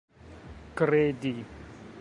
kredi 0.77 1.35